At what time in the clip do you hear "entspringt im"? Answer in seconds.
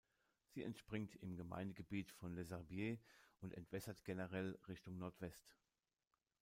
0.63-1.37